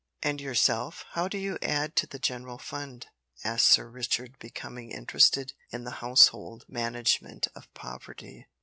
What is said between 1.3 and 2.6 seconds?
you add to the general